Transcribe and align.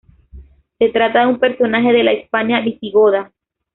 Se 0.79 0.89
trata 0.89 1.19
de 1.19 1.27
un 1.27 1.37
personaje 1.37 1.93
de 1.93 2.01
la 2.03 2.11
Hispania 2.13 2.59
visigoda. 2.61 3.31